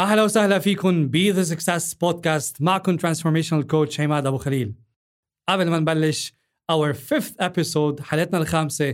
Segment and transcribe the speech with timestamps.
[0.00, 4.74] أهلا وسهلا فيكم ب The Success Podcast معكم transformational coach عماد أبو خليل.
[5.48, 6.34] قبل ما نبلش
[6.72, 8.92] our fifth episode حلقتنا الخامسة.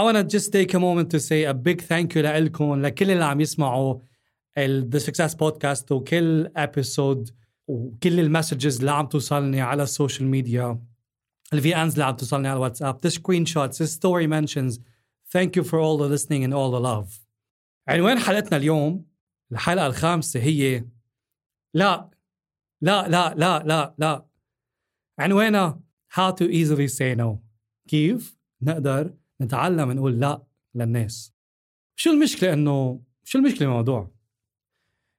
[0.00, 3.10] I want to just take a moment to say a big thank you لكم لكل
[3.10, 3.98] اللي عم يسمعوا
[4.58, 7.32] The Success Podcast وكل episode
[7.66, 10.80] وكل ال messages اللي عم توصلني على ال social media
[11.52, 14.78] ال VNs اللي عم توصلني على الواتساب the screenshots the story mentions.
[15.36, 17.20] Thank you for all the listening and all the love.
[17.88, 19.08] عنوان حلقتنا اليوم
[19.52, 20.84] الحلقة الخامسة هي
[21.74, 22.10] لا
[22.80, 24.26] لا لا لا لا لا.
[25.18, 25.80] عنوانها
[26.14, 27.36] how to easily say no.
[27.88, 30.42] كيف نقدر نتعلم نقول لا
[30.74, 31.34] للناس؟
[31.96, 34.10] شو المشكلة إنه شو المشكلة الموضوع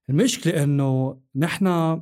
[0.09, 2.01] المشكلة إنه نحن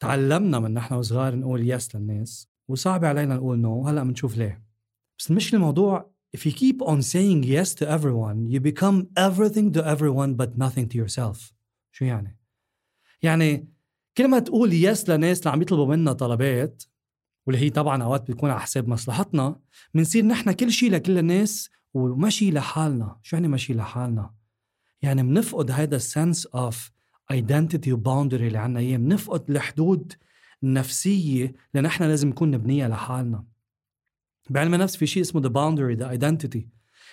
[0.00, 4.64] تعلمنا من نحن وصغار نقول يس للناس وصعب علينا نقول نو هلا بنشوف ليه.
[5.18, 9.82] بس المشكلة الموضوع if you keep on saying yes to everyone you become everything to
[9.94, 11.52] everyone but nothing to yourself.
[11.92, 12.38] شو يعني؟
[13.22, 13.68] يعني
[14.16, 16.82] كل ما تقول yes لناس اللي عم يطلبوا منا طلبات
[17.46, 19.60] واللي هي طبعا أوقات بتكون على حساب مصلحتنا
[19.94, 23.18] بنصير نحن كل شيء لكل الناس ومش شي لحالنا.
[23.22, 24.34] شو يعني مش شي لحالنا؟
[25.02, 26.90] يعني بنفقد هذا ال sense of
[27.30, 28.96] identity و boundary اللي عنا إياه.
[28.96, 30.12] بنفقد الحدود
[30.62, 33.44] النفسيه اللي نحن لازم نكون نبنيها لحالنا.
[34.50, 36.68] بعلم النفس في شيء اسمه the boundary the identity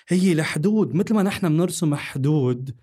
[0.08, 2.76] هي الحدود مثل ما نحن بنرسم حدود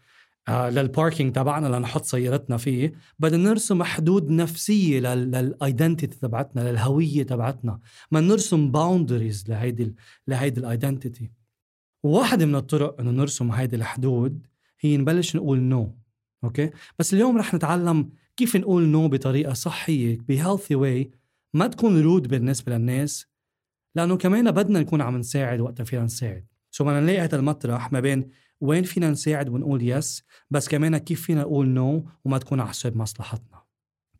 [0.49, 7.23] آه لل parking تبعنا لنحط سيارتنا فيه بدنا نرسم حدود نفسية لل identity تبعتنا للهوية
[7.23, 7.81] تبعتنا.
[8.11, 9.95] ما نرسم boundaries لهيدي
[10.29, 11.31] لهيدي ال identity
[12.03, 14.47] واحدة من الطرق إنه نرسم هيدي الحدود
[14.81, 15.89] هي نبلش نقول no.
[16.45, 16.71] Okay?
[16.99, 21.11] بس اليوم رح نتعلم كيف نقول no بطريقة صحية ب healthy way
[21.55, 23.27] ما تكون rude بالنسبة للناس
[23.97, 26.47] لأنه كمان بدنا نكون عم نساعد وقتها فينا نساعد.
[26.71, 28.29] so بدنا نلاقي هذا المطرح ما بين
[28.61, 32.97] وين فينا نساعد ونقول yes بس كمان كيف فينا نقول no وما تكون على حساب
[32.97, 33.63] مصلحتنا.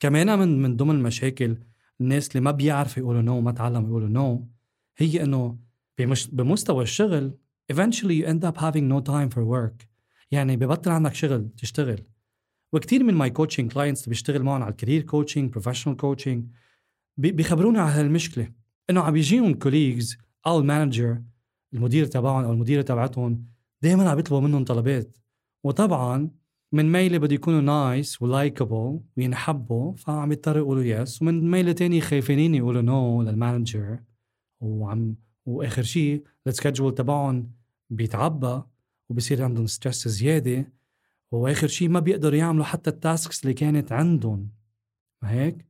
[0.01, 1.59] كمان من من ضمن المشاكل
[2.01, 4.49] الناس اللي ما بيعرفوا يقولوا no ما تعلموا يقولوا no
[4.97, 5.59] هي إنه
[5.99, 7.39] بمش بمستوى الشغل
[7.73, 9.87] eventually you end up having no time for work.
[10.31, 12.03] يعني ببطل عندك شغل تشتغل.
[12.73, 16.45] وكثير من my coaching clients اللي بيشتغل معهم على ال career coaching professional coaching
[17.17, 18.66] بيخبروني على هالمشكلة.
[18.91, 21.23] إنه عم بيجيهم colleagues أو ال manager
[21.75, 23.47] المدير تبعهم أو المديرة تبعتهم
[23.83, 25.17] دائما عم بيطلبوا منهم طلبات.
[25.65, 26.31] وطبعا
[26.73, 32.01] من ميلة بده يكونوا nice و likable وينحبوا فعم يضطروا يقولوا yes ومن ميلة تانية
[32.01, 33.99] خايفين يقولوا no لل manager
[34.61, 37.53] وعم وآخر شيء ال schedule تبعهم
[37.91, 38.63] بيتعبى
[39.09, 40.73] وبصير عندهم stress زيادة.
[41.31, 44.51] وآخر شيء ما بيقدروا يعملوا حتى ال tasks اللي كانت عندهم.
[45.23, 45.67] ما هيك؟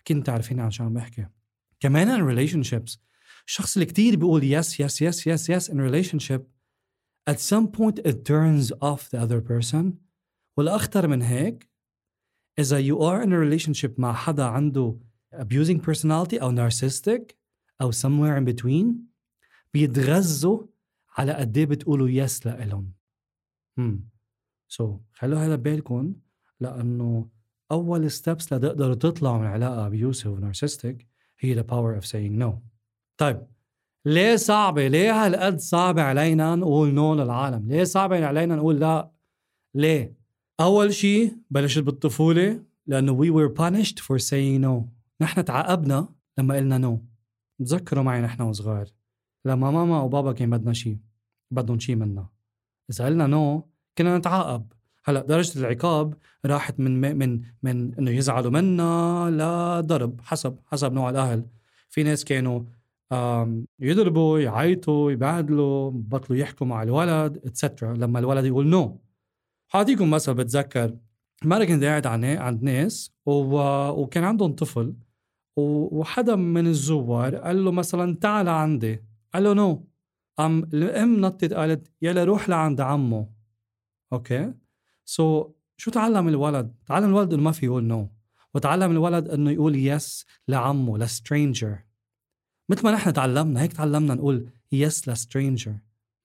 [0.00, 1.26] أكيد عارفين عن شو عم بحكي.
[1.82, 2.98] كمان in relationships
[3.46, 6.40] الشخص اللي كتير بيقول yes yes yes yes yes in relationship
[7.30, 9.84] at some point it turns off the other person.
[10.56, 11.70] والأخطر من هيك
[12.58, 14.98] إذا you are in a relationship مع حدا عنده
[15.34, 17.34] abusing personality أو narcissistic
[17.80, 18.86] أو somewhere in between
[19.74, 20.66] بيتغذوا
[21.18, 22.92] على قد إيه بتقولوا yes لإلهم.
[23.78, 26.14] هم so, خلوا هذا بالكم
[26.60, 27.28] لأنه
[27.70, 31.11] أول steps لتقدروا تطلعوا من علاقة abusive و narcissistic
[31.44, 32.52] هي the power of saying no
[33.20, 33.46] طيب
[34.06, 39.10] ليه صعبة؟ ليه هالقد صعبة علينا نقول no للعالم؟ ليه صعبة علينا نقول لا؟
[39.74, 40.16] ليه؟
[40.60, 44.88] أول شيء بلشت بالطفولة لأنه we were punished for saying no
[45.20, 46.08] نحن تعاقبنا
[46.38, 47.04] لما قلنا no.
[47.58, 48.88] تذكروا معي نحن وصغار
[49.44, 50.98] لما ماما وبابا كان بدنا شيء
[51.50, 52.26] بدهم شيء منا
[52.90, 54.72] إذا قلنا no كنا نتعاقب
[55.04, 56.14] هلا درجة العقاب
[56.46, 61.46] راحت من من من إنه يزعلوا منا لضرب حسب حسب نوع الأهل.
[61.90, 62.62] في ناس كانوا
[63.80, 69.00] يضربوا يعيطوا يبهدلوا بطلوا يحكوا مع الولد etcetera لما الولد يقول no
[69.68, 70.96] حاعطيكم مثل بتذكر
[71.44, 74.94] مرة كنت قاعد عند ناس وكان عندهم طفل
[75.56, 79.04] وحدا من الزوار قال له مثلا تعال عندي.
[79.34, 79.88] قال له no
[80.38, 83.28] قام الأم نطت قالت يلا روح لعند عمه.
[84.12, 85.42] Okay?
[85.42, 88.08] so, شو تعلم الولد؟ تعلم الولد إنه ما في يقول no.
[88.54, 91.78] وتعلم الولد إنه يقول yes لعمه ل stranger.
[92.68, 95.74] مثل ما نحن تعلمنا هيك تعلمنا نقول yes ل stranger.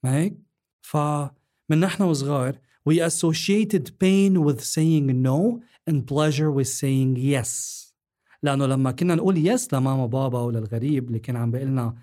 [0.03, 0.37] ما هيك؟
[0.81, 7.83] فمن نحن وصغار we associated pain with saying no and pleasure with saying yes.
[8.43, 11.95] لأنه لما كنا نقول yes لماما وبابا وللغريب اللي كان عم بيقول لنا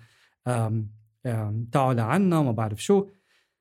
[1.71, 3.07] تعوا لعنا ما بعرف شو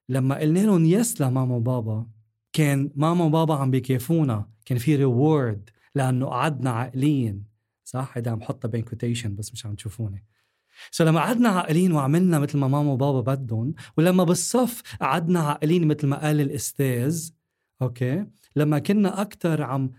[0.08, 2.13] لما قلنا لهم yes لماما وبابا
[2.54, 4.48] كان ماما وبابا عم بيكافونا.
[4.64, 7.44] كان في reward لأنه قعدنا عاقلين.
[7.84, 10.24] صح؟ هيدا عم حطها بين quotation بس مش عم تشوفوني.
[10.90, 16.06] so لما قعدنا عاقلين وعملنا مثل ما ماما وبابا بدهم ولما بالصف قعدنا عاقلين مثل
[16.06, 17.30] ما قال الأستاذ
[17.82, 18.26] okay
[18.56, 19.90] لما كنا أكثر عم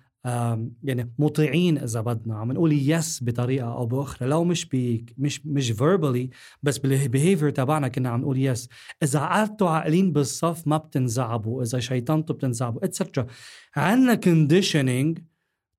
[0.83, 2.37] يعني مطيعين إذا بدنا.
[2.37, 4.29] عم نقول yes بطريقة أو بأخرى.
[4.29, 6.29] لو مش بي مش مش verbally
[6.63, 8.69] بس بال behavior تبعنا كنا عم نقول yes
[9.03, 11.63] إذا قعدتوا عاقلين بالصف ما بتنزعبوا.
[11.63, 13.25] إذا شيطنتوا بتنزعبوا etcetera
[13.75, 15.21] عندنا conditioning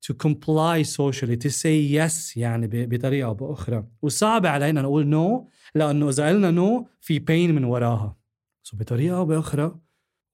[0.06, 3.84] to comply socially to say yes يعني بطريقة أو بأخرى.
[4.02, 8.16] وصعب علينا نقول no لأنه إذا قلنا no في pain من وراها.
[8.62, 9.78] so بطريقة أو بأخرى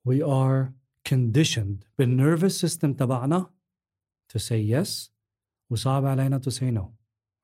[0.08, 0.72] we are
[1.08, 1.86] conditioned.
[1.98, 3.46] بال nervous system تبعنا
[4.32, 5.10] to say yes
[5.70, 6.84] وصعب علينا to say no.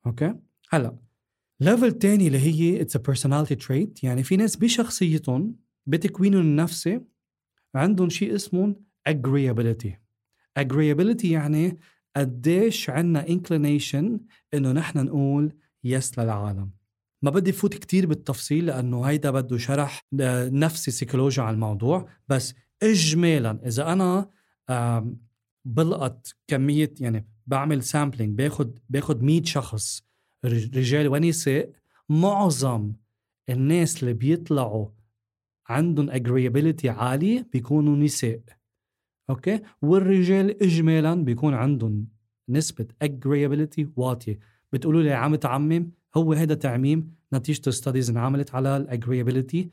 [0.06, 0.34] okay
[0.70, 0.99] هلا
[1.60, 5.56] level تاني اللي هي a personality trait يعني في ناس بشخصيتهم
[5.87, 7.00] بتكوينهم النفسي
[7.75, 8.76] عندهم شيء اسمه
[9.08, 9.90] agreeability.
[10.61, 11.79] Agreeability يعني
[12.17, 14.20] قديش عنا inclination
[14.55, 15.52] إنه نحن نقول
[15.84, 16.70] yes للعالم.
[17.23, 23.61] ما بدي فوت كتير بالتفصيل لأنه هيدا بده شرح نفسي سيكولوجي على الموضوع بس اجمالا
[23.67, 24.31] إذا أنا
[25.68, 30.02] بلقط كمية يعني بعمل sampling باخد باخد 100 شخص
[30.44, 31.70] رجال ونساء
[32.08, 32.92] معظم
[33.48, 34.88] الناس اللي بيطلعوا
[35.68, 38.40] عندهم agreeability عالي بيكونوا نساء
[39.30, 39.60] okay?
[39.82, 42.08] والرجال اجمالا بيكون عندهم
[42.48, 44.38] نسبة agreeability واطية.
[44.72, 49.70] بتقولوا لي عم تعمم هو هذا تعميم نتيجة studies انعملت على ال agreeability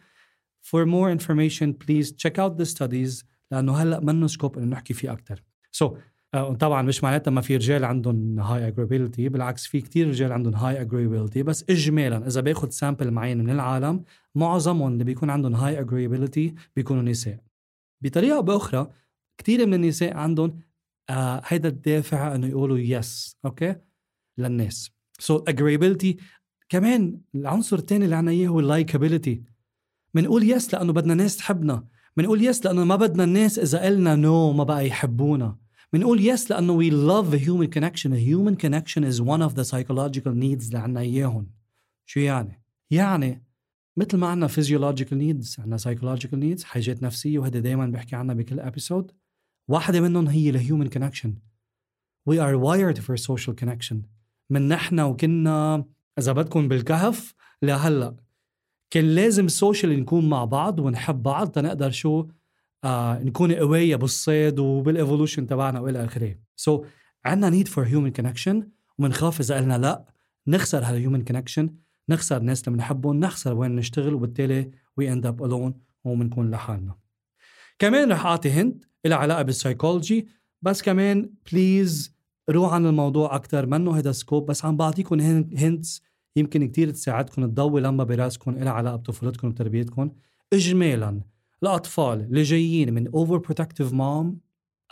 [0.62, 5.12] For more information please check out the studies لأنه هلأ منه scope إنه نحكي فيه
[5.12, 5.44] أكثر.
[5.76, 5.92] so,
[6.36, 10.56] uh, طبعا مش معناتها ما في رجال عندهم high agreeability بالعكس في كتير رجال عندهم
[10.56, 14.04] high agreeability بس اجمالا إذا باخذ sample معين من العالم
[14.36, 17.40] معظمهم اللي بيكون عندهم high agreeability بيكونوا نساء.
[18.02, 18.92] بطريقة بأخرى
[19.38, 20.60] كثير من النساء عندهم
[21.10, 23.76] آه هيدا الدافع إنه يقولوا yes okay
[24.38, 24.92] للناس.
[25.20, 26.16] so, agreeability
[26.70, 29.44] كمان العنصر الثاني اللي عنا إياه هو ال likeability
[30.14, 31.88] بنقول yes لأنه بدنا ناس تحبنا.
[32.18, 35.65] بنقول yes لأنه ما بدنا الناس إذا قلنا no ما بقى يحبونا.
[35.96, 38.12] بنقول yes لأنه we love a human connection.
[38.58, 41.48] Connection is one of the psychological needs اللي عنا إياهم.
[42.06, 43.44] شو يعني؟ يعني
[43.98, 48.60] مثل ما عنا physiological needs عنا psychological needs حاجات نفسية وهذا دائما بحكي عنها بكل
[48.60, 49.12] episode
[49.68, 51.36] واحدة منهم هي ال human connection
[52.30, 53.96] we are wired for social connection.
[54.50, 55.86] من نحن وكنا
[56.20, 58.16] إذا بدكم بالكهف لهلأ.
[58.90, 62.28] كان لازم social نكون مع بعض ونحب بعض تنقدر شو
[62.84, 66.36] آه نكون قوية بالصيد وبال evolution تبعنا وإلى آخره.
[66.56, 66.88] so,
[67.26, 68.68] عندنا need for human connection
[68.98, 70.06] وبنخاف إذا قلنا لا
[70.48, 71.76] نخسر هال human connection
[72.10, 75.74] نخسر الناس اللي بنحبهم نخسر وين نشتغل وبالتالي we end up alone
[76.04, 76.96] وبنكون لحالنا.
[77.80, 80.28] كمان رح أعطي hint لها علاقة بالسايكولوجي
[80.62, 82.16] بس كمان please
[82.50, 85.20] روح عن الموضوع أكثر منه هذا scope بس عم بعطيكم
[85.58, 86.02] hints
[86.36, 90.12] يمكن كتير تساعدكم تضوي لما براسكم لها علاقة بطفولتكم وتربيتكم.
[90.54, 91.22] اجمالا
[91.64, 94.40] الأطفال اللي جايين من over protective mom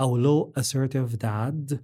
[0.01, 1.83] أو low assertive dad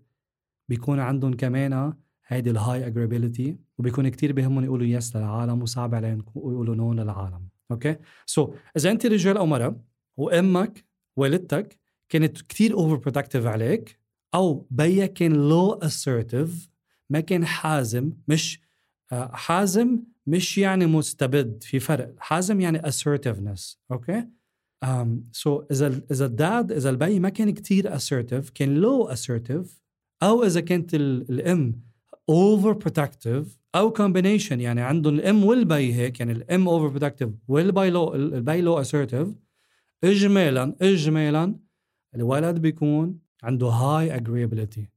[0.70, 1.94] بيكون عندهم كمان
[2.28, 7.50] هيدي ال high agreeability وبيكون كتير بهمهم يقولوا yes للعالم وصعب عليهم يقولوا no للعالم.
[7.72, 9.82] okay so, إذا أنت رجال أو مرأة
[10.18, 10.86] وأمك
[11.16, 11.80] والدتك
[12.10, 14.00] كانت كتير over protective عليك
[14.36, 16.70] أو بيك كان low assertive
[17.10, 18.62] ما كان حازم مش
[19.12, 22.16] آه، حازم مش يعني مستبد في فرق.
[22.18, 23.78] حازم يعني assertiveness.
[23.92, 24.28] okay
[25.32, 29.68] so اذا اذا ال dad اذا البي ما كان كتير assertive كان low assertive
[30.24, 31.82] أو إذا كانت الإم
[32.30, 38.16] over protective أو combination يعني عندهم الإم والبي هيك يعني الإم over protective والبي low
[38.16, 39.28] البي low assertive.
[40.04, 41.56] اجمالا اجمالا
[42.16, 44.90] الولد بيكون عنده high agreeability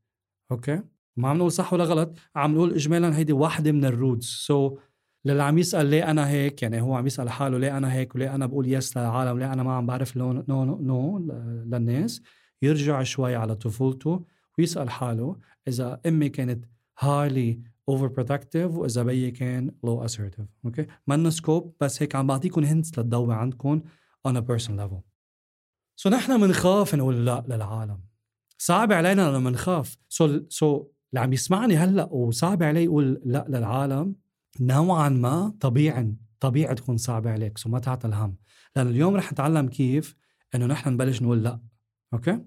[0.51, 0.83] okay؟
[1.17, 4.81] ما عم نقول صح ولا غلط عم نقول اجمالا هيدي واحدة من ال roads so,
[5.25, 8.35] للي عم يسأل ليه أنا هيك؟ يعني هو عم يسأل حاله ليه أنا هيك وليه
[8.35, 11.19] أنا بقول yes للعالم؟ ليه أنا ما عم بعرف no no no,
[11.67, 12.23] للناس؟
[12.62, 14.25] يرجع شوي على طفولته
[14.59, 15.37] ويسأل حاله
[15.69, 16.64] إذا أمي كانت
[16.99, 22.64] highly over protective وإذا بيي كان low assertive okay منا scope بس هيك عم بعطيكم
[22.65, 23.83] hints لتضوي عندكم
[24.29, 25.02] on a personal level.
[25.97, 28.00] so نحن بنخاف نقول لا للعالم.
[28.59, 34.14] صعب علينا لما نخاف so, so اللي عم يسمعني هلأ وصعب عليه يقول لا للعالم
[34.61, 38.37] نوعا ما طبيعي طبيعي تكون صعبة عليك so ما تعطل هم
[38.77, 40.17] لأن اليوم رح نتعلم كيف
[40.55, 41.61] إنه نحن نبلش نقول لا.
[42.12, 42.39] okay؟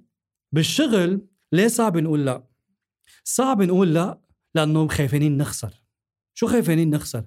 [0.51, 2.43] بالشغل ليه صعب نقول لا؟
[3.23, 4.21] صعب نقول لا
[4.55, 5.83] لأنه خايفين نخسر.
[6.33, 7.23] شو خايفين نخسر؟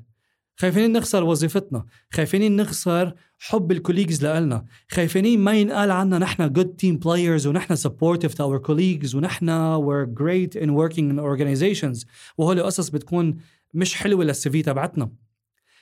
[0.56, 1.86] خايفين نخسر وظيفتنا.
[2.12, 7.76] خايفين نخسر حب ال colleagues لنا خايفين ما ينقال عنا نحن good team players ونحن
[7.76, 12.06] supportive to our colleagues ونحن we're great in working in organizations.
[12.38, 13.36] وهول قصص بتكون
[13.74, 15.10] مش حلوة لل CV تبعتنا.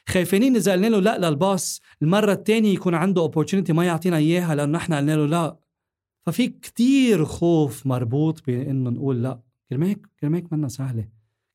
[0.09, 4.55] خايفين اذا قلنا له لا لل boss المرة الثانية يكون عنده opportunity ما يعطينا إياها
[4.55, 5.57] لأنه نحن قلنا له لا.
[6.27, 9.41] ففي كتير خوف مربوط بإنه نقول لا.
[9.71, 11.09] كرماك كرماك منا سهلة.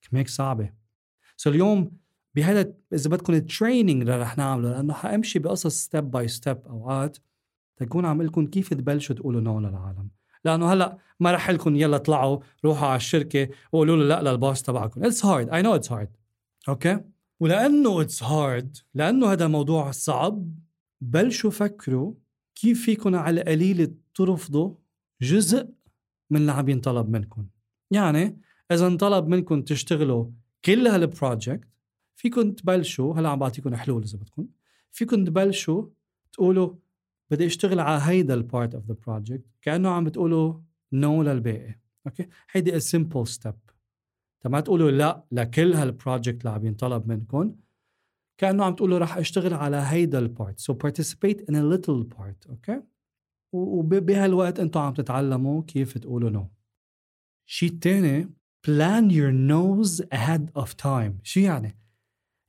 [0.10, 0.74] كرمال هيك صعبة.
[1.38, 1.92] so اليوم
[2.36, 7.18] بهذا إذا بدكم ال training اللي رح نعمله لأنه حامشي بقصص step by step أوقات
[7.78, 10.10] تكون عم قلكم كيف تبلشوا تقولوا no للعالم.
[10.46, 14.62] لأنه هلأ ما رح قلكم يلا طلعوا روحوا على الشركة وقولوا له لا لل boss
[14.64, 15.04] تبعكم.
[15.04, 16.10] it's hard I know it's hard
[16.70, 17.00] okay.
[17.40, 20.60] ولأنه it's hard لأنه هذا موضوع صعب
[21.02, 22.14] بلشوا فكروا؟
[22.56, 24.76] كيف فيكم على القليل ترفضوا
[25.22, 25.70] جزء
[26.30, 27.48] من اللي عم ينطلب منكم
[27.92, 28.42] يعني
[28.72, 30.32] إذا انطلب منكم تشتغلوا
[30.66, 31.68] كل هال project
[32.16, 34.48] فيكم تبلشوا هلا عم بعطيكم حلول إذا بدكم
[34.92, 35.86] فيكم تبلشوا
[36.32, 36.76] تقولوا
[37.32, 40.60] بدي أشتغل على هيدا ال part of the project كأنه عم بتقولوا
[40.94, 41.80] no للباقي.
[42.08, 43.56] okay؟ هيدي a simple step
[44.46, 47.56] ما تقولوا لا لكل هال project اللي عم ينطلب منكم
[48.38, 52.50] كأنه عم تقولوا رح أشتغل على هيدا ال part so participate in a little part
[52.50, 52.82] okay
[53.54, 56.52] وبهالوقت أنتم عم تتعلموا كيف تقولوا no.
[57.46, 58.30] شيء تاني
[58.68, 61.14] plan your nos ahead of time.
[61.24, 61.78] شو يعني؟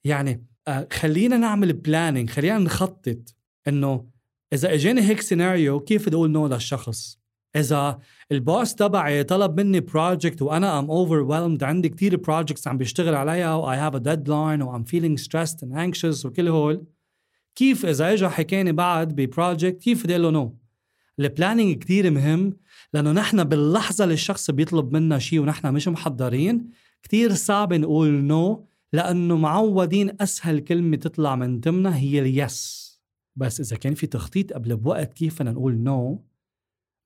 [0.05, 3.35] يعني آه خلينا نعمل planning خلينا نخطط
[3.69, 4.09] إنه
[4.53, 7.22] إذا إجاني هيك سيناريو كيف بدي أقول no للشخص؟
[7.57, 7.99] إذا
[8.33, 13.55] ال boss تبعي طلب مني project وأنا am overwhelmed عندي كتير projects عم بيشتغل عليها
[13.55, 16.85] و I have a deadline و I'm feeling stressed and anxious وكل هول
[17.55, 20.59] كيف إذا اجى حكاني بعد ب project كيف بدي قله no
[21.19, 22.57] ال planning كتير مهم
[22.93, 26.71] لأنه نحن باللحظة اللي الشخص بيطلب منا شيء ونحن مش محضرين
[27.03, 32.83] كتير صعب نقول no لأنه معودين أسهل كلمة تطلع من ضمنها هي ال yes
[33.37, 36.25] بس إذا كان في تخطيط قبل بوقت كيف بدنا نقول no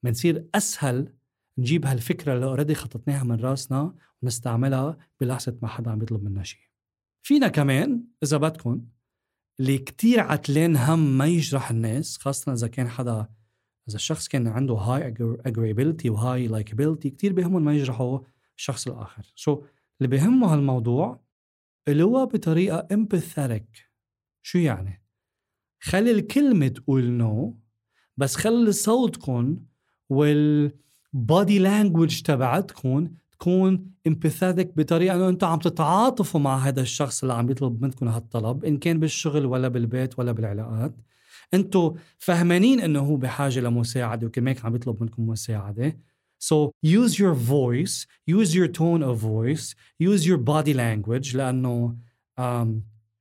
[0.06, 1.12] بنصير أسهل
[1.58, 6.60] نجيب هالفكرة اللي already خططناها من راسنا ونستعملها بلحظة ما حدا عم يطلب منا شيء.
[7.22, 8.86] فينا كمان إذا بدكم
[9.60, 13.28] اللي كتير عتلان هم ما يجرح الناس خاصة إذا كان حدا
[13.88, 15.14] إذا الشخص كان عنده high
[15.48, 18.18] agreeability و high likeability كتير بهمهم ما يجرحوا
[18.56, 19.32] الشخص الآخر.
[19.34, 19.64] so,
[20.00, 21.20] اللي بهمه هالموضوع
[21.88, 23.80] هو بطريقة empathetic.
[24.42, 25.02] شو يعني؟
[25.82, 27.60] خلي الكلمة تقول no
[28.16, 29.66] بس خلي صوتكم
[30.08, 37.34] وال body language تبعتكم تكون empathetic بطريقة إنه أنتم عم تتعاطفوا مع هذا الشخص اللي
[37.34, 40.94] عم يطلب منكم هالطلب إن كان بالشغل ولا بالبيت ولا بالعلاقات.
[41.54, 45.98] أنتم فهمانين إنه هو بحاجة لمساعدة وكمان عم يطلب منكم مساعدة.
[46.38, 51.96] So use your voice, use your tone of voice, use your body language لأنه
[52.38, 52.68] um,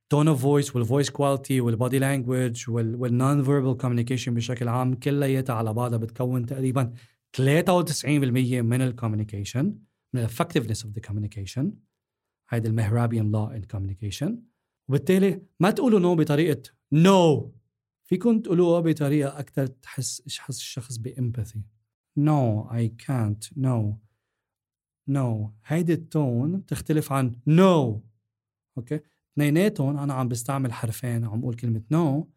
[0.08, 5.54] tone of voice وال voice quality وال body language وال non-verbal communication بشكل عام كلياتها
[5.54, 6.92] على بعضها بتكون تقريبا
[7.36, 7.40] 93%
[8.62, 9.78] من ال communication
[10.14, 11.64] من effectiveness of the communication.
[12.50, 14.30] هيدي المهرابيان law in communication.
[14.88, 17.56] وبالتالي ما تقولوا no no بطريقة no no.
[18.04, 21.62] فيكم تقولوها بطريقة أكثر تحس يحس الشخص ب empathy.
[22.20, 23.50] No I can't.
[23.56, 23.96] No.
[25.10, 25.50] No.
[25.66, 28.00] هيدي ال tone بتختلف عن no.
[28.78, 29.00] okay
[29.36, 32.30] اثنيناتهم أنا عم بستعمل حرفين عم بقول كلمة no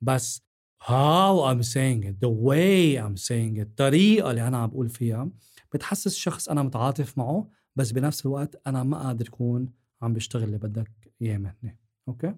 [0.00, 0.44] بس
[0.82, 5.30] how I'm saying it the way I'm saying it الطريقة اللي أنا عم بقول فيها
[5.72, 9.68] بتحسس الشخص أنا متعاطف معه بس بنفس الوقت أنا ما قادر أكون
[10.02, 11.78] عم بشتغل اللي بدك إياه مني.
[12.08, 12.34] okay؟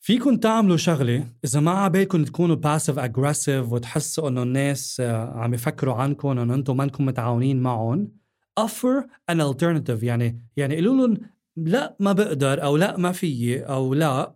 [0.00, 5.94] فيكم تعملوا شغلة إذا ما عبالكم تكونوا passive aggressive وتحسوا إنه الناس آه، عم يفكروا
[5.94, 8.12] عنكم انه أنتم منكم متعاونين معهم
[8.60, 10.02] offer an alternative.
[10.02, 11.18] يعني يعني قولوا لهم
[11.66, 14.34] لا ما بقدر أو لا ما فيي أو لا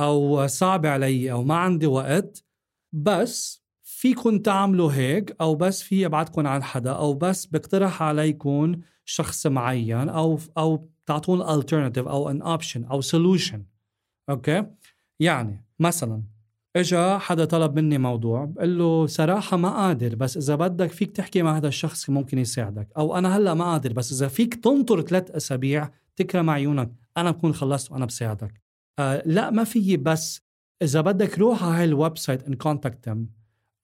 [0.00, 2.44] أو صعب علي أو ما عندي وقت.
[2.92, 9.46] بس فيكم تعملوا هيك أو بس فيي ابعتكم لعند حدا أو بس بقترح عليكم شخص
[9.46, 13.58] معين أو أو تعطون alternative أو an option أو solution.
[14.30, 14.66] okay؟
[15.20, 16.22] يعني مثلا
[16.78, 21.42] إجا حدا طلب مني موضوع بقول له صراحة ما قادر بس إذا بدك فيك تحكي
[21.42, 22.88] مع هذا الشخص ممكن يساعدك.
[22.96, 27.54] أو أنا هلأ ما قادر بس إذا فيك تنطر ثلاث أسابيع تكرم عيونك أنا بكون
[27.54, 28.62] خلصت وأنا بساعدك.
[28.98, 30.40] آه لأ ما فيي بس
[30.82, 33.18] إذا بدك روح على هاي ال website and contact them.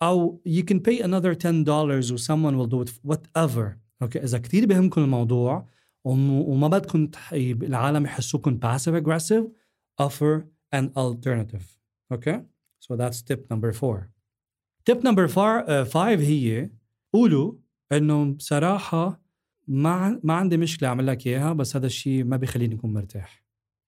[0.03, 3.79] أو you can pay another 10 dollars و someone will do it whatever.
[4.03, 5.69] okay إذا كثير بهمكم الموضوع
[6.05, 9.45] وما بدكم العالم يحسوكم passive aggressive
[10.03, 10.43] offer
[10.77, 11.79] an alternative.
[12.13, 12.43] okay
[12.85, 13.97] so that's tip number four.
[14.87, 16.71] Tip number four, uh, five هي
[17.13, 17.55] قولوا
[17.93, 19.21] إنه بصراحة
[19.69, 23.45] ما ما عندي مشكلة أعمل لك إياها بس هذا الشيء ما بيخليني أكون مرتاح.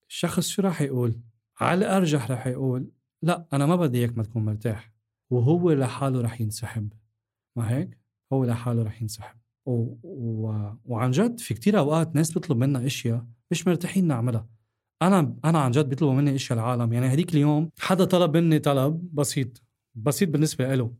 [0.08, 1.20] الشخص شو راح يقول؟
[1.60, 2.90] على الأرجح راح يقول
[3.22, 4.92] لا أنا ما بدي إياك ما تكون مرتاح.
[5.30, 6.92] وهو لحاله راح ينسحب.
[7.56, 7.98] ما هيك؟
[8.32, 9.36] هو لحاله راح ينسحب.
[9.66, 9.94] و...
[10.02, 10.72] و...
[10.84, 14.55] وعن جد في كتير أوقات ناس بيطلب منا أشياء مش مرتاحين نعملها.
[15.02, 19.14] أنا أنا عن جد بيطلبوا مني إشياء العالم يعني هديك اليوم حدا طلب مني طلب
[19.14, 19.62] بسيط
[19.94, 20.94] بسيط بالنسبة له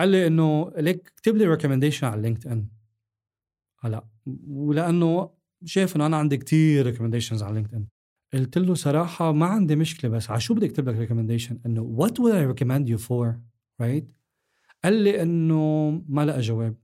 [0.00, 2.66] قال لي إنه ليك اكتب لي recommendation على LinkedIn
[3.80, 4.04] هلا
[4.48, 5.30] ولأنه
[5.64, 7.86] شايف إنه أنا عندي كتير recommendations على LinkedIn
[8.32, 12.10] قلت له صراحة ما عندي مشكلة بس على شو بدي اكتب لك recommendation إنه what
[12.12, 13.34] would I recommend you for
[13.82, 14.04] right
[14.84, 16.76] قال لي إنه ما لقى جواب.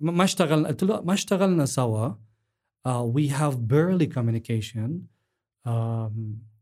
[0.00, 2.14] ما اشتغل قلت له ما اشتغلنا سوا.
[2.86, 4.76] have barely communication.
[4.76, 5.15] um,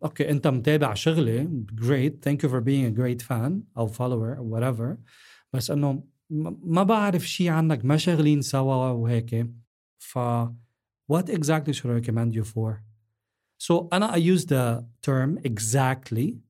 [0.05, 4.49] okay أنت متابع شغلي great thank you for being a great fan أو follower أو
[4.49, 4.97] whatever
[5.53, 6.05] بس إنه
[6.65, 9.51] ما بعرف شيء عنك ما شغلين سوا وهيك.
[9.99, 10.19] ف
[11.09, 12.81] what exactly شو recommend you for
[13.59, 16.41] so أنا I use the term exactly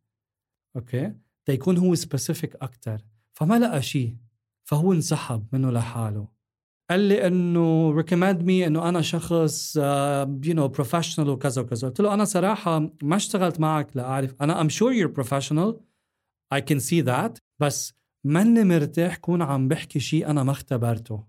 [0.76, 1.14] okay
[1.45, 4.17] تيكون هو specific أكثر فما لقى شيء
[4.65, 6.34] فهو انسحب منه لحاله.
[6.91, 9.79] قال لي إنه recommend me إنه أنا شخص
[10.45, 11.88] you know professional وكذا وكذا.
[11.88, 14.35] قلت له أنا صراحة ما اشتغلت معك لأعرف.
[14.41, 15.75] أنا I'm sure you're professional.
[16.55, 17.38] I can see that.
[17.61, 17.95] بس
[18.26, 21.26] ماني مرتاح كون عم بحكي شيء أنا ما اختبرته.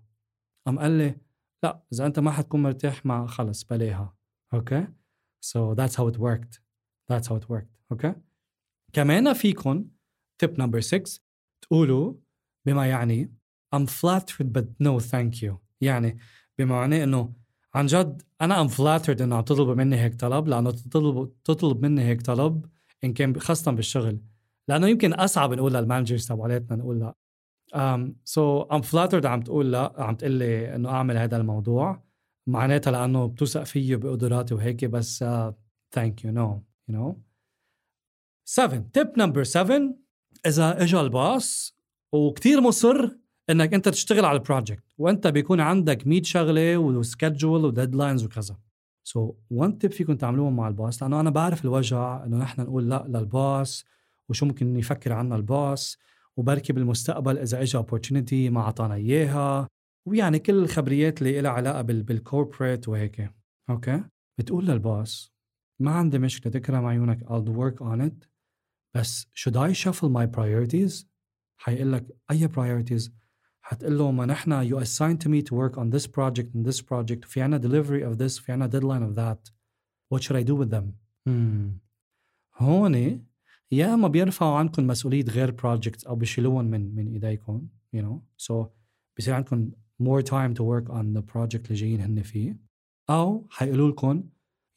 [0.66, 1.20] قام قال لي
[1.64, 4.16] لا إذا أنت ما حتكون مرتاح مع خلص بلاها.
[4.54, 4.86] okay؟
[5.46, 6.60] So that's how it worked.
[7.12, 7.76] That's how it worked.
[7.92, 8.14] okay?
[8.92, 9.88] كمان فيكم
[10.44, 11.20] tip number 6
[11.62, 12.14] تقولوا
[12.66, 13.34] بما يعني
[13.76, 15.54] I'm flattered but no thank you.
[15.80, 16.18] يعني
[16.58, 17.32] بما معناه إنه
[17.74, 22.02] عن جد أنا I'm flattered إنه عم تطلب مني هيك طلب لأنه تطلب تطلب مني
[22.02, 22.66] هيك طلب
[23.04, 24.20] إن كان خاصة بالشغل.
[24.68, 27.14] لأنه يمكن أصعب نقول للمانجرز تبعولاتنا نقول لا.
[28.24, 32.06] so I'm flattered عم تقول لا عم تقول لي إنه أعمل هذا الموضوع.
[32.46, 35.52] معناتها لأنه بتوثق فيي بقدراتي وهيك بس uh,
[35.98, 37.14] thank you no you know.
[38.48, 39.94] 7 tip number 7
[40.46, 41.76] إذا اجى الباص
[42.12, 43.10] وكتير مصر
[43.50, 48.24] إنك أنت تشتغل على ال project وأنت بيكون عندك 100 شغلة و schedule و deadlines
[48.24, 48.56] وكذا.
[49.04, 52.60] so so, one tip فيكم تعملوها مع ال boss لأنه أنا بعرف الوجع إنه نحن
[52.60, 53.84] نقول لا لل boss
[54.28, 55.98] وشو ممكن يفكر عنا ال boss
[56.36, 59.68] وبركي بالمستقبل إذا اجى opportunity ما اعطانا إياها
[60.06, 63.30] ويعني كل الخبريات اللي لها علاقة بال corporate وهيك.
[63.70, 64.04] okay
[64.38, 65.32] بتقول لل boss
[65.80, 68.28] ما عندي مشكلة تكرم عيونك I'll work on it.
[68.94, 71.06] بس should I shuffle my priorities?
[71.58, 73.10] حيقول لك أي priorities
[73.65, 76.81] حتقول له ما نحن you assigned to me to work on this project and this
[76.81, 79.51] project في عنا delivery of this في عنا deadline of that
[80.13, 80.85] what should I do with them
[81.29, 81.79] hmm.
[82.57, 83.21] هون
[83.71, 88.67] يا اما بيرفعوا عنكم مسؤوليه غير projects او بيشيلوهم من من ايديكم you know so
[89.17, 89.71] بصير عندكم
[90.03, 92.59] more time to work on the project اللي جايين هن فيه
[93.09, 94.23] او حيقولوا لكم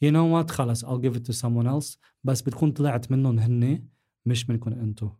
[0.05, 3.88] you know what خلص I'll give it to someone else بس بتكون طلعت منهم هن
[4.27, 5.11] مش منكم انتو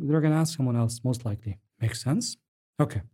[0.00, 2.36] they're gonna ask someone else most likely makes sense
[2.82, 3.11] okay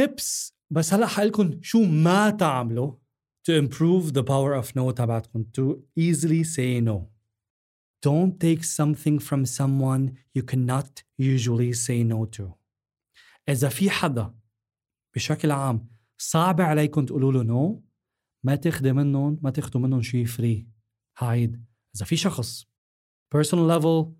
[0.00, 0.52] Tips.
[0.70, 2.96] بس هلا حقلكم شو ما تعملوا
[3.50, 5.44] to improve the power of no تبعتكم.
[5.58, 7.08] To easily say no.
[8.06, 12.54] Don't take something from someone you cannot usually say no to.
[13.48, 14.34] إذا في حدا
[15.14, 17.84] بشكل عام صعب عليكم تقولوا له no
[18.44, 20.68] ما تاخذي منهم ما تاخذوا منهم شيء free
[21.18, 21.64] هايد.
[21.96, 22.66] إذا في شخص
[23.34, 24.12] personal level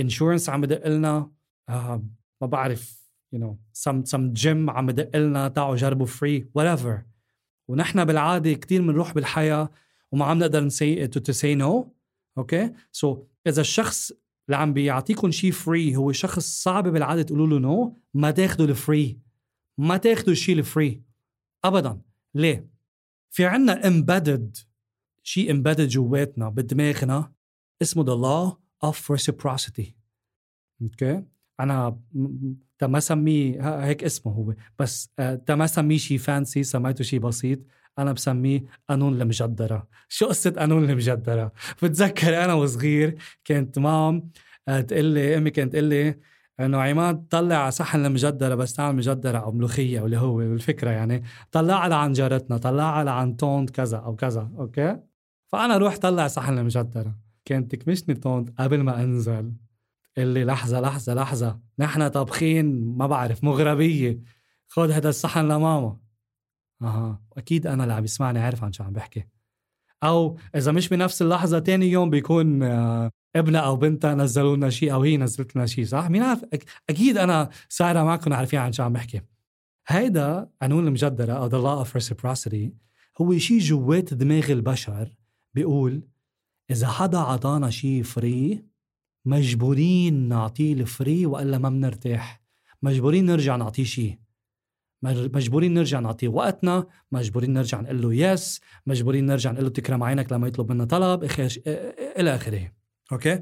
[0.00, 1.32] insurance عم بدق لنا
[1.68, 2.04] آه
[2.40, 2.99] ما بعرف.
[3.32, 7.10] You know some some gym عم يدق لنا تعالوا جربوا free whatever.
[7.68, 9.70] ونحن بالعادة كثير بنروح بالحياة
[10.12, 11.86] وما عم نقدر نسي to say no
[12.38, 14.12] okay so إذا الشخص
[14.48, 18.76] اللي عم بيعطيكم شيء free هو شخص صعب بالعادة تقولوا له no ما تاخذوا ال
[18.76, 19.18] free
[19.78, 21.02] ما تاخذوا الشيء ال free
[21.64, 22.00] ابدا.
[22.34, 22.70] ليه؟
[23.30, 24.64] في عنا embedded
[25.22, 27.32] شيء embedded جواتنا بدماغنا
[27.82, 29.86] اسمه the law of reciprocity.
[30.82, 31.22] okay okay?
[31.62, 31.96] أنا
[32.82, 34.54] ما سميه هيك اسمه هو.
[34.78, 37.58] بس آه، ما سميه شيء fancy سميته شيء بسيط.
[37.98, 39.88] أنا بسميه قانون المجدرة.
[40.08, 44.30] شو قصة قانون المجدرة؟ بتذكر أنا وصغير كانت مام
[44.68, 46.14] آه، تقول لي أمي كانت تقول لي
[46.60, 51.22] إنه عماد طلع صحن المجدرة بس تعمل مجدره أو ملوخية اللي هو الفكرة يعني.
[51.52, 54.96] طلعها لعند جارتنا طلعها لعن تونت كذا أو كذا okay؟
[55.48, 57.18] فأنا روح طلع صحن المجدرة.
[57.44, 59.52] كانت تكمشني تونت قبل ما أنزل.
[60.22, 61.60] اللي لحظة لحظة لحظة.
[61.78, 64.20] نحن طابخين ما بعرف مغربية.
[64.68, 65.96] خذ هذا الصحن لماما.
[66.82, 67.22] أها.
[67.36, 69.26] أكيد أنا اللي عم يسمعني عارف عن شو عم بحكي.
[70.02, 74.92] أو إذا مش بنفس اللحظة تاني يوم بيكون آه، ابنها أو بنتها نزلوا لنا شيء
[74.92, 76.44] أو هي نزلت لنا شيء صح؟ مين عارف؟
[76.90, 79.20] أكيد أنا sure معكم عارفين عن شو عم بحكي.
[79.88, 82.70] هيدا قانون المجدرة أو the law of reciprocity
[83.20, 85.14] هو شيء جوات دماغ البشر
[85.54, 86.02] بيقول
[86.70, 88.64] إذا حدا عطانا شيء free
[89.24, 92.42] مجبورين نعطيه ال free وإلا ما بنرتاح
[92.82, 94.18] مجبورين نرجع نعطيه شيء
[95.02, 96.86] مجبورين نرجع نعطيه وقتنا.
[97.12, 101.24] مجبورين نرجع نقول له yes مجبورين نرجع نقول له تكرم عينك لما يطلب منا طلب.
[102.18, 102.72] إلى آخره.
[103.12, 103.40] أوكي؟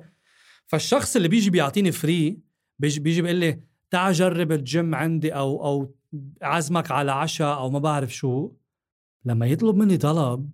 [0.66, 2.40] فالشخص اللي بيجي بيعطيني free
[2.78, 3.60] بيجي بيجي بيقول لي
[3.90, 5.94] تعال جرب الجيم عندي أو أو
[6.42, 8.52] عزمك على عشاء أو ما بعرف شو.
[9.24, 10.50] لما يطلب مني طلب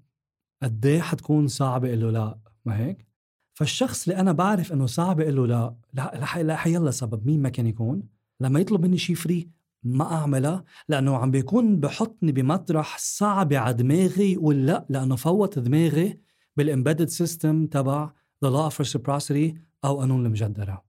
[0.63, 2.39] قد إيه حتكون صعبة؟ له لا.
[2.65, 3.07] ما هيك؟
[3.55, 7.49] فالشخص اللي أنا بعرف إنه صعب أقول له لا لا لا حيلا سبب مين ما
[7.49, 8.03] كان يكون؟
[8.40, 9.49] لما يطلب مني شيء free
[9.83, 16.21] ما اعملها لأنه عم بيكون بحطني بمطرح صعب على دماغي يقول لا لأنه فوت دماغي
[16.57, 18.12] بال embedded system تبع
[18.45, 20.85] the law of reciprocity أو قانون المجدرة.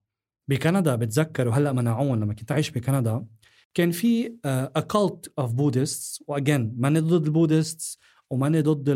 [0.48, 3.26] بكندا بتذكر وهلا منعون لما كنت عايش بكندا
[3.74, 8.90] كان في a cult of Buddhists و again ماني ضد ال Buddhists وماني ضد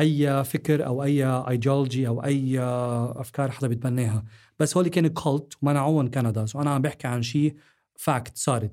[0.00, 4.24] أي فكر أو أي ايديولوجي أو أي أفكار حدا بيتبناها.
[4.58, 6.46] بس هول كانوا cult ومنعوهم كندا.
[6.46, 7.56] so أنا عم بحكي عن شيء
[7.96, 8.72] fact صارت.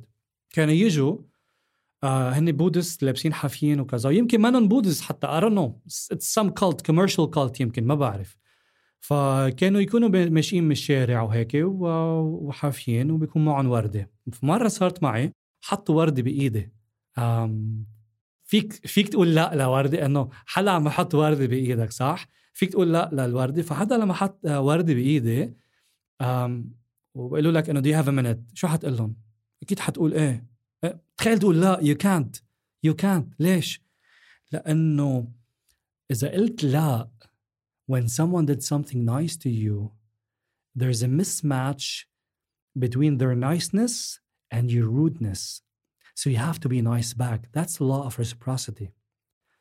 [0.49, 1.17] كانوا يجوا
[2.03, 4.09] آه هن بودست لابسين حافيين وكذا.
[4.09, 5.71] يمكن ما بودست حتى I don't know.
[6.15, 8.37] It's some cult commercial cult يمكن ما بعرف.
[8.99, 14.11] فكانوا يكونوا ماشيين من الشارع وهيك وحافيين وبيكون معهم وردة.
[14.31, 15.31] في مرة صارت معي
[15.61, 16.71] حطوا وردة بإيدي.
[18.49, 23.09] فيك فيك تقول لا لوردة إنه حدا عم يحط وردة بإيدك صح؟ فيك تقول لا
[23.13, 25.53] للوردة فحدا لما حط وردة بإيدي
[27.13, 29.15] وبقولوا لك إنه do have a minute شو حتقول لهم؟
[29.63, 30.45] أكيد حتقول إيه,
[30.83, 32.35] إيه، تخيل تقول لا يو كانت
[32.83, 33.81] يو كانت ليش؟
[34.51, 35.31] لأنه
[36.11, 37.09] إذا قلت لا
[37.91, 39.91] when someone did something nice to you
[40.79, 42.05] there's a mismatch
[42.79, 44.19] between their niceness
[44.51, 45.61] and your rudeness
[46.19, 47.41] so you have to be nice back.
[47.57, 48.89] That's the law of reciprocity.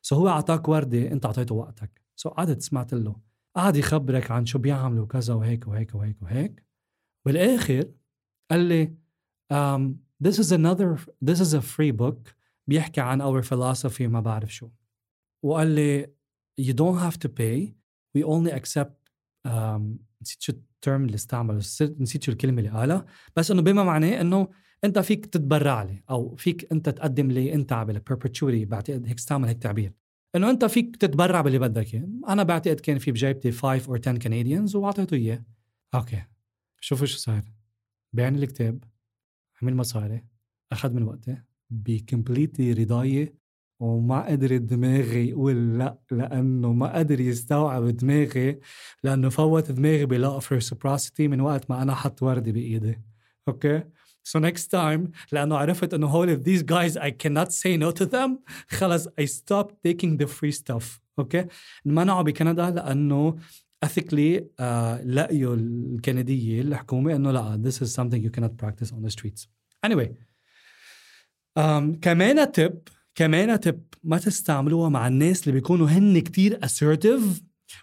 [0.03, 1.91] So هو أعطاك وردة أنت أعطيته وقتك.
[2.17, 3.17] So قعدت سمعت له
[3.57, 6.65] قعد يخبرك عن شو بيعملوا كذا وهيك وهيك وهيك وهيك.
[7.27, 7.93] بالآخر
[8.51, 8.95] قال لي
[9.53, 9.95] um,
[10.29, 12.35] this is another this is a free book
[12.67, 14.69] بيحكي عن our philosophy ما بعرف شو.
[15.43, 16.07] وقال لي
[16.61, 17.75] you don't have to pay.
[18.17, 19.11] We only accept
[19.47, 23.07] um, نسيت شو الترم اللي استعمله نسيت شو الكلمة اللي قالها.
[23.37, 24.49] بس إنه بما معناه إنه
[24.85, 29.49] انت فيك تتبرع لي أو فيك انت تقدم لي انت على perpetuity بعتقد هيك استعمل
[29.49, 29.93] هيك تعبير.
[30.37, 32.09] انه انت فيك تتبرع باللي بدك اياه.
[32.29, 35.45] أنا بعتقد كان في بجيبتي 5 or 10 Canadians واعطيته اياه.
[35.95, 36.23] أوكي.
[36.81, 37.43] شوفوا شو صار
[38.13, 38.85] بيعني الكتاب
[39.63, 40.25] عمل مصاري
[40.73, 41.37] أخذ من وقتي
[41.71, 43.35] ب completely رضايه
[43.81, 48.61] وما قدر دماغي يقول لا لأنه ما قدر يستوعب دماغي
[49.03, 50.53] لأنه فوت دماغي ب law of
[51.21, 53.01] من وقت ما أنا حط ورده بإيدي.
[53.49, 53.83] أوكي؟
[54.28, 58.40] So next time لأنه عرفت إنه هول these guys I cannot say no to them
[58.68, 60.84] خلص I stopped taking the free stuff
[61.20, 61.48] أوكي okay?
[61.88, 63.36] انمنعوا بكندا لأنه
[63.86, 64.64] ethically uh,
[65.06, 69.48] لقيوا الكندية الحكومة إنه لا this is something you cannot practice on the streets
[69.86, 70.10] anyway
[71.60, 77.42] um, كمان تip كمان تب ما تستعملوها مع الناس اللي بيكونوا هن كتير assertive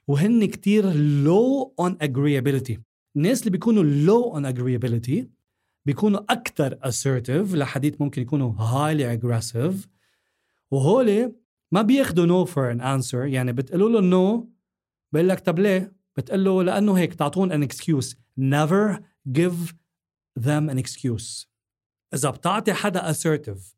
[0.09, 0.93] وهن كتير
[1.25, 2.79] low on agreeability
[3.17, 5.25] الناس اللي بيكونوا low on agreeability
[5.86, 9.88] بيكونوا أكثر assertive لحديث ممكن يكونوا highly aggressive.
[10.72, 11.36] وهولي
[11.72, 14.46] ما بياخدوا no for an answer يعني بتقولوا له no
[15.12, 18.16] بقول لك طب ليه؟ بتقول له لأنه هيك تعطون an excuse.
[18.40, 19.00] Never
[19.38, 19.74] give
[20.40, 21.48] them an excuse.
[22.14, 23.76] إذا بتعطي حدا assertive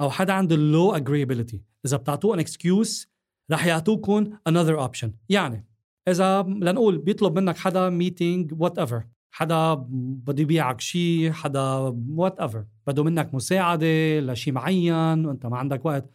[0.00, 3.06] أو حدا عنده low agreeability إذا بتعطوه an excuse
[3.50, 5.08] رح يعطوكم another option.
[5.28, 5.66] يعني
[6.08, 11.62] إذا لنقول بيطلب منك حدا meeting whatever حدا بده يبيعك شيء حدا
[12.08, 16.10] whatever بده منك مساعدة لشيء معين وانت ما عندك وقت.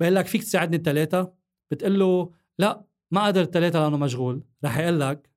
[0.00, 1.32] بقول لك فيك تساعدني الثلاثه
[1.70, 4.42] بتقول له لا ما قدر الثلاثه لأنه مشغول.
[4.64, 5.30] رح يقول لك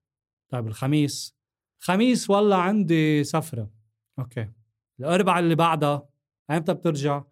[0.49, 1.35] طيب الخميس.
[1.79, 3.69] خميس والله عندي سفرة.
[4.19, 4.49] أوكي.
[4.99, 6.09] الاربعاء اللي بعدها.
[6.51, 7.23] إمتى بترجع.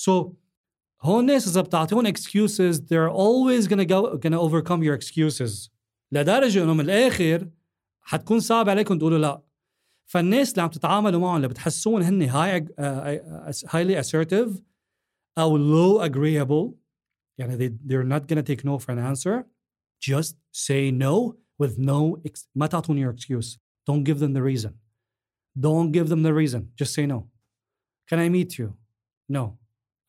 [0.00, 0.10] So
[1.02, 5.70] هون الناس إذا بتعطيهم excuses they're always gonna go gonna overcome your excuses.
[6.12, 7.48] لدرجة إنه من الآخر
[8.01, 9.41] حتكون صعب عليكم تقولوا لا
[10.05, 14.61] فالناس اللي عم تتعاملوا معهم اللي بتحسون هن high, uh, highly assertive
[15.37, 16.73] او low agreeable
[17.37, 19.45] يعني they, they're not gonna take no for an answer
[20.09, 23.57] just say no with no ex- ما تعطون your excuse
[23.89, 24.71] don't give them the reason
[25.59, 27.27] don't give them the reason just say no
[28.09, 28.73] can I meet you
[29.29, 29.57] no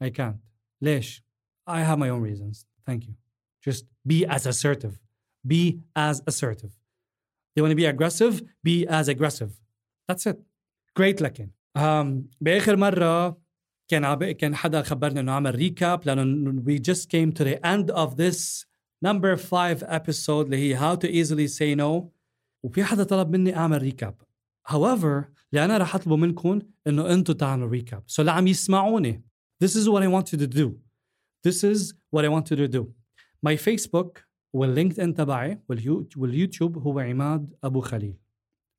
[0.00, 0.37] I can't.
[0.82, 1.22] ليش?
[1.66, 2.66] I have my own reasons.
[2.87, 3.14] Thank you.
[3.62, 5.00] Just be as assertive.
[5.46, 6.72] Be as assertive.
[7.54, 8.42] They want to be aggressive?
[8.62, 9.50] Be as aggressive.
[10.08, 10.38] That's it.
[10.94, 11.50] Great لكن.
[11.78, 13.38] Um, بآخر مرة
[13.88, 14.24] كان عب...
[14.24, 18.64] كان حدا خبرنا انه عمل ريكاب لانه we just came to the end of this
[19.06, 22.08] number five episode اللي هي how to easily say no
[22.62, 24.14] وفي حدا طلب مني اعمل ريكاب
[24.68, 29.28] however اللي انا رح اطلبه منكم انه انتم تعملوا ريكاب سو so اللي عم يسمعوني
[29.61, 30.78] This is what I want you to do.
[31.42, 32.82] This is what I want you to do.
[33.42, 34.11] My Facebook
[34.53, 35.63] واللينكد تبعي
[36.17, 38.17] واليوتيوب هو عماد أبو خليل.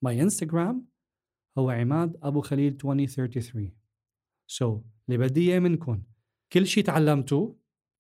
[0.07, 0.75] My Instagram
[1.59, 3.73] هو عماد أبو خليل 2033.
[4.53, 4.63] So
[5.09, 6.03] اللي بدي إياه منكم
[6.53, 7.57] كل شيء تعلمتوه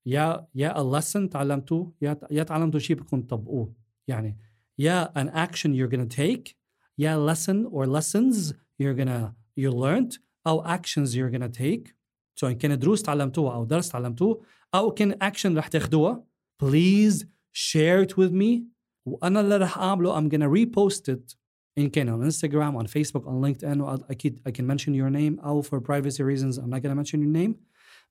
[0.06, 3.74] يا يا lesson تعلمتوه يا يا تعلمتوا شيء بدكم تطبقوه
[4.08, 4.38] يعني
[4.78, 6.54] يا an action you're gonna take
[6.98, 11.94] يا lesson or lessons you're gonna you learned أو actions you're gonna take
[12.36, 14.42] سواء so كان دروس تعلمتوها أو درس تعلمتوه
[14.74, 16.24] أو كان action رح تاخدوها
[16.62, 18.62] please share it with me.
[19.06, 21.36] وأنا اللي رح أعمله I'm gonna repost it
[21.78, 24.04] إن كان on Instagram on Facebook on LinkedIn.
[24.10, 27.32] أكيد I can mention your name أو for privacy reasons I'm not gonna mention your
[27.32, 27.54] name.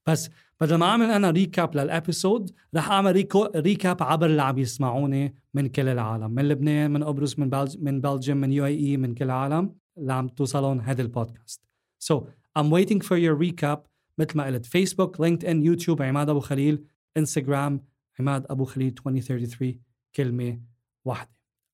[0.08, 0.29] بس
[0.62, 5.36] بدل ما أعمل أنا recap لل episode رح أعمل reco recap عبر اللي عم يسمعوني
[5.53, 9.25] من كل العالم من لبنان من قبرص من بلج من Belgium من UAE من كل
[9.25, 11.62] العالم اللي عم توصلون هذا البودكاست.
[11.99, 12.13] So
[12.60, 13.79] I'm waiting for your recap
[14.17, 16.84] مثل ما قلت فيسبوك لينكد ان يوتيوب عماد أبو خليل
[17.17, 17.82] انستغرام
[18.19, 19.80] عماد ابو خليل 2033
[20.15, 20.62] كلمه
[21.06, 21.30] واحدة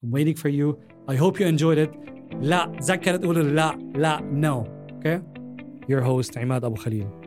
[0.06, 0.78] I'm waiting for you
[1.12, 1.97] I hope you enjoyed it
[2.41, 5.21] لا تذكر تقول لا لا no okay
[5.91, 7.18] your host عماد ابو خليل